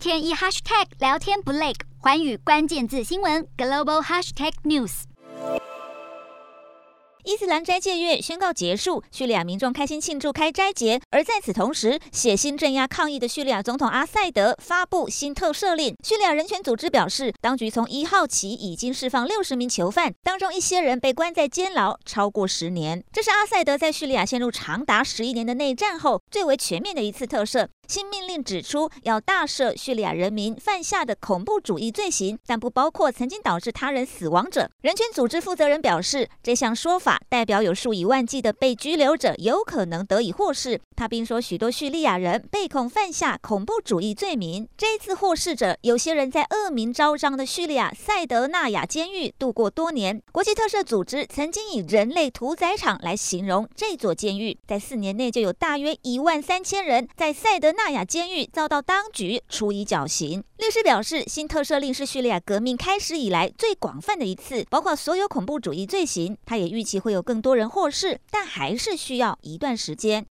[0.00, 5.02] 天一 hashtag 聊天不累，寰宇关键字新闻 global hashtag news。
[7.24, 10.98] 伊斯兰斋戒月宣告结束，叙利亚民众开心庆祝开斋节。
[11.10, 15.94] 而在此同时，血腥镇压抗议的叙利亚总统阿塞德发布新特赦令。
[16.02, 23.04] 叙利亚人权组织表示，当局从一号起已经释放六十名囚犯，当中一些人被关在监牢超过十年。
[23.12, 27.68] 这是阿塞德在叙利亚陷入长达十一年的内战后最为全面的一次特赦。
[27.90, 34.70] 新命令指出，要大赦叙利亚人民犯下的恐怖主义罪行，但不包括曾经导致他人死亡者。
[34.82, 40.80] 人权组织负责人表示，这项说法代表有数以万计的被拘留者有可能得以获释。
[41.00, 44.68] 他并说，许多叙利亚人被控犯下恐怖主义罪名。
[44.76, 50.22] 这一次获释者，有些人在恶名昭彰的叙利亚塞德纳亚监狱度过多年。
[50.30, 57.80] 国际特赦组织曾经以“人类屠宰场”来形容这座监狱，在四年内就有大约一万三千人在塞德纳。
[57.80, 60.44] 纳亚监狱遭到当局处以绞刑。
[60.58, 66.36] 律师表示，新特赦令是叙利亚革命开始以来最广泛的一次，包括所有恐怖主义罪行。
[66.44, 70.26] 他也预期会有更多人获释，但还是需要一段时间。